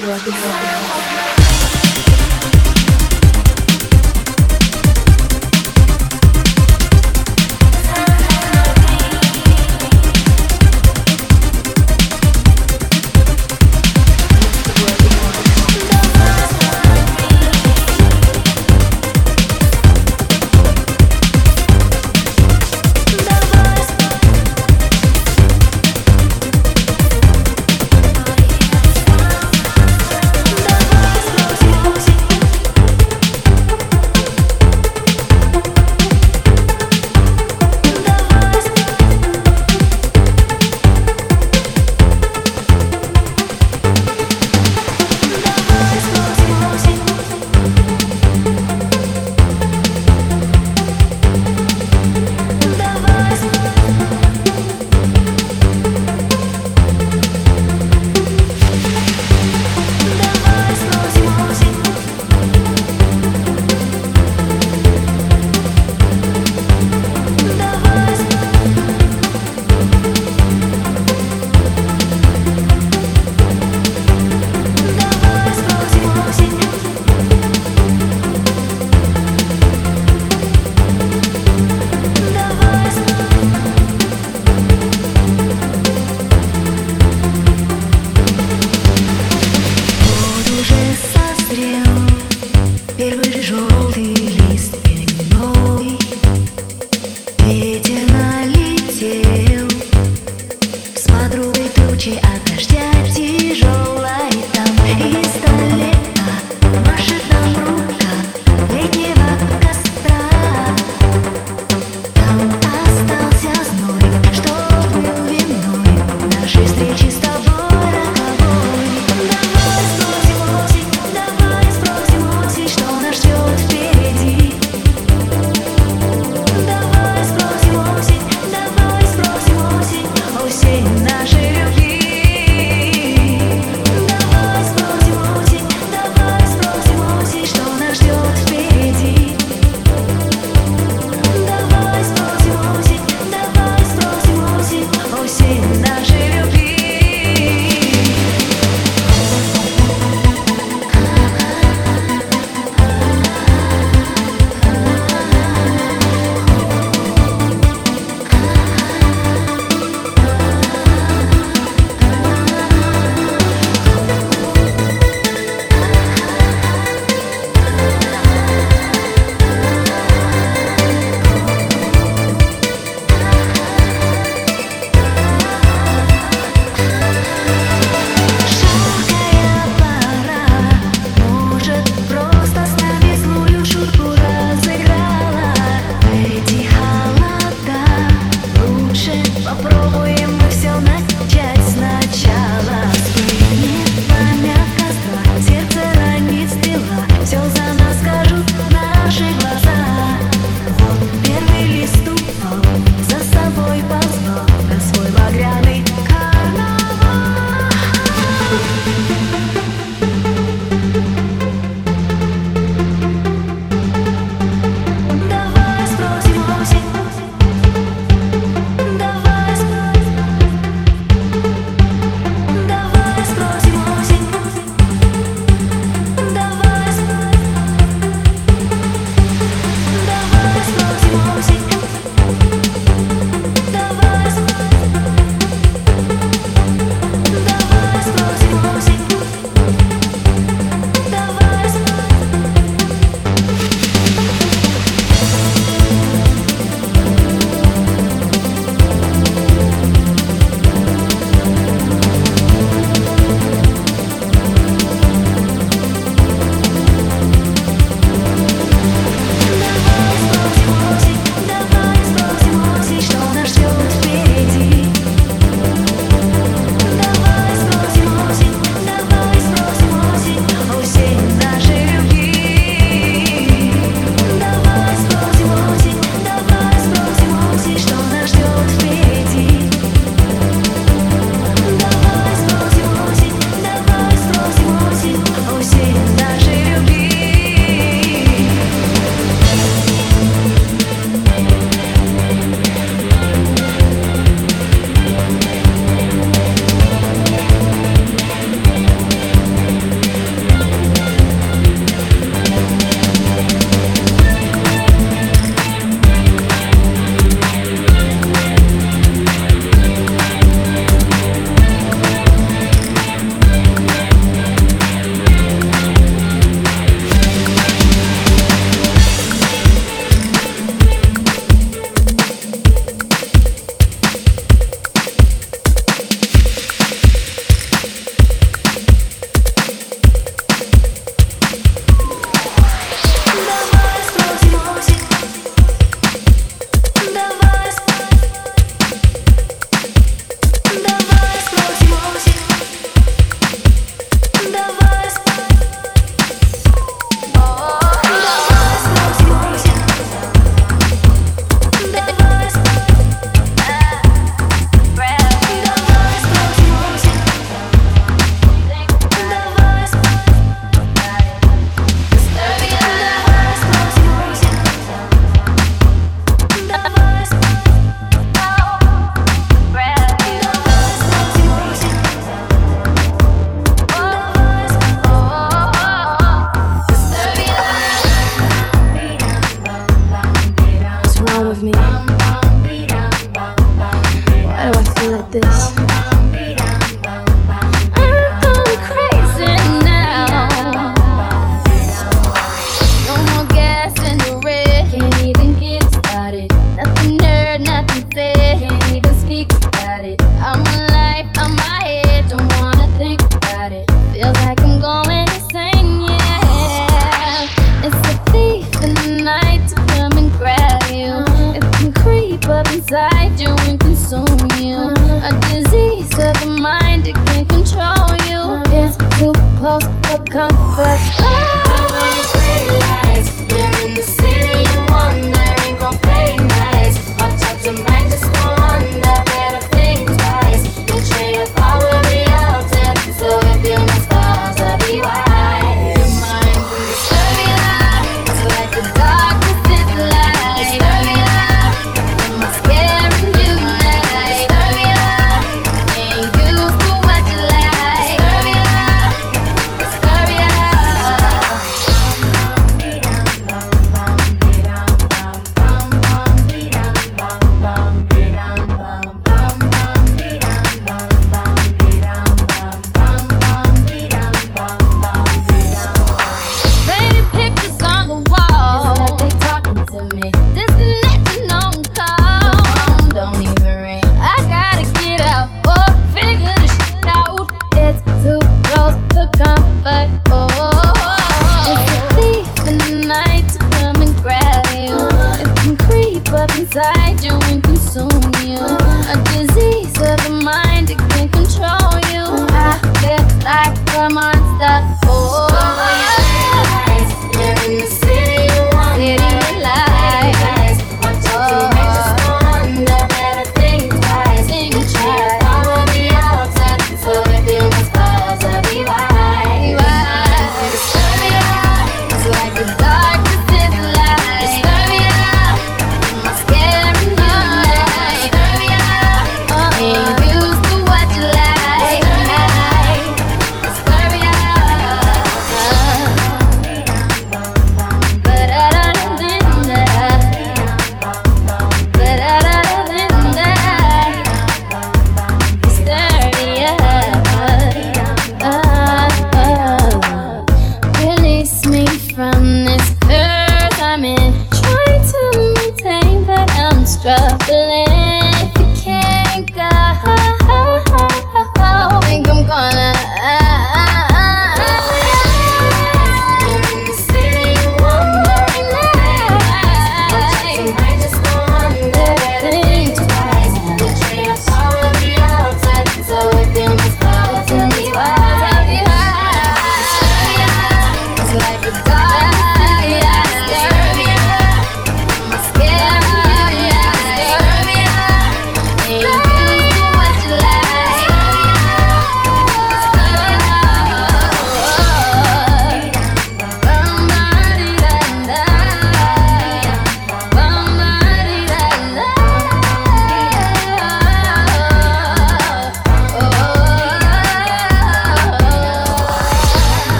Dua 0.00 0.16
tim. 0.24 1.19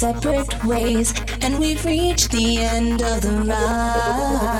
Separate 0.00 0.64
ways, 0.64 1.12
and 1.42 1.58
we've 1.58 1.84
reached 1.84 2.30
the 2.30 2.56
end 2.56 3.02
of 3.02 3.20
the 3.20 3.32
ride. 3.46 4.59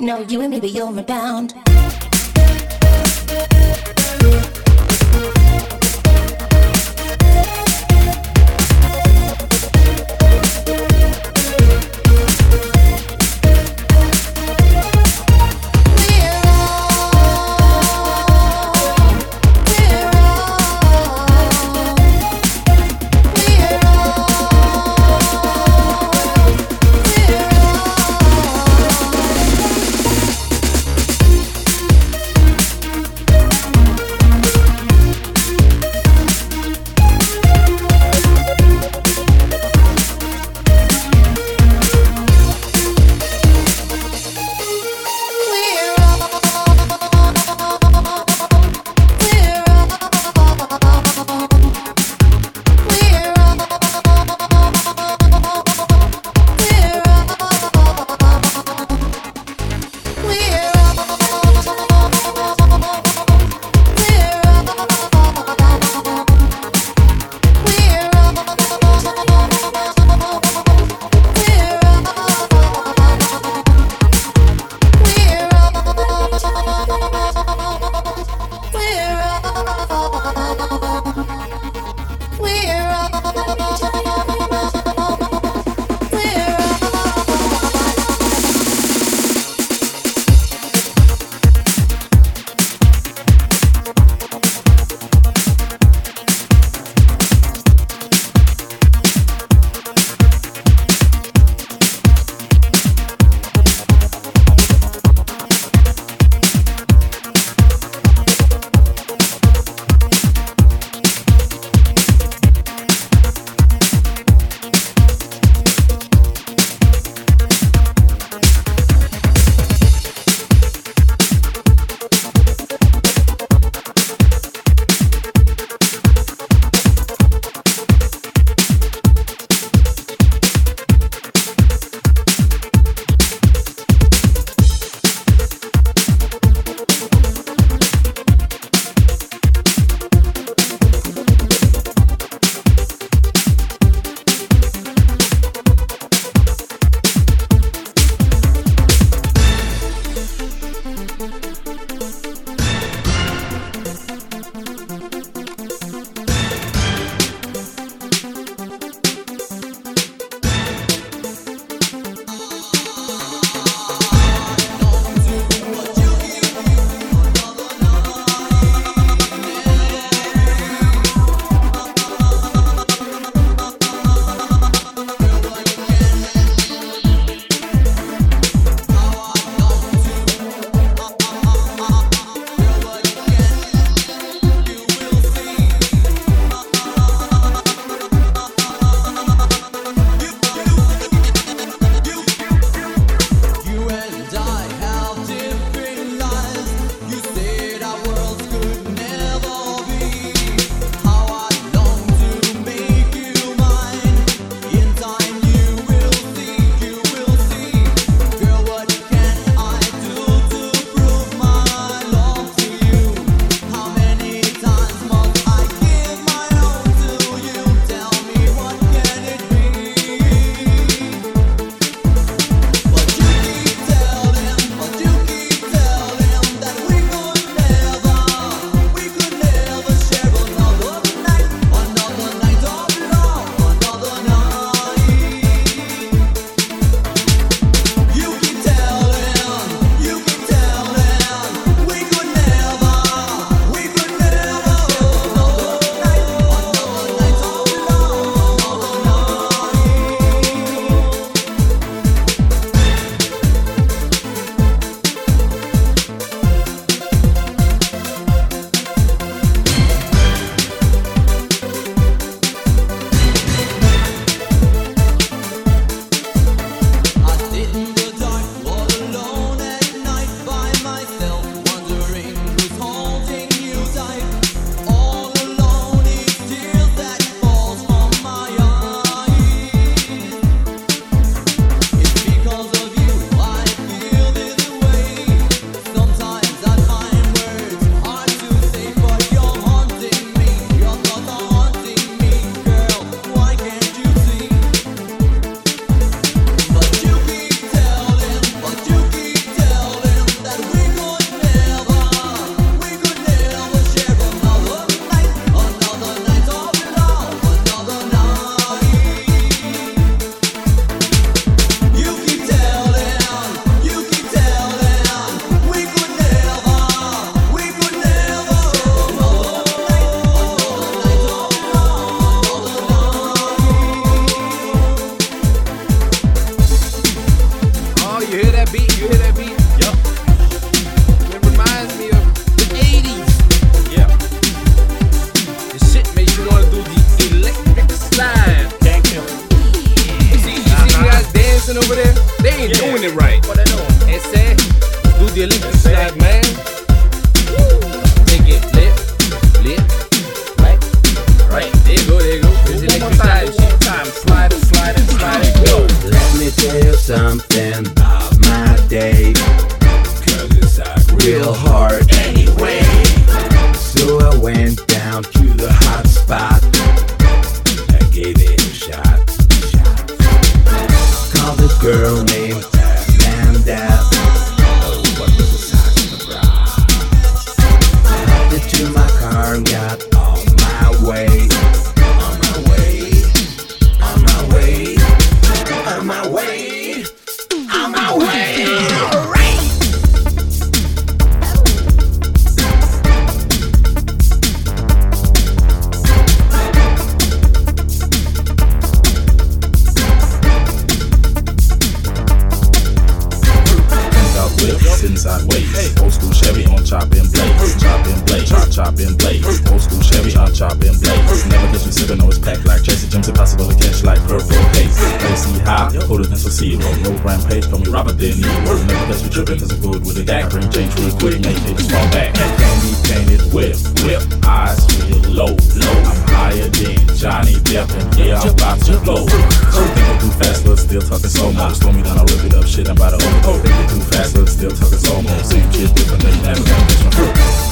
night. 0.00 0.06
No, 0.06 0.20
you 0.20 0.40
and 0.40 0.50
me, 0.50 0.60
but 0.60 0.70
you're 0.70 0.90
my 0.90 1.02
bound. 1.02 1.54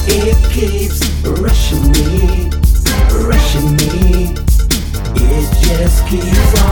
It 0.07 0.37
keeps 0.53 1.01
rushing 1.25 1.91
me, 1.93 2.51
rushing 3.27 3.77
me. 3.77 4.35
It 5.17 5.49
just 5.63 6.07
keeps 6.07 6.61
on. 6.61 6.64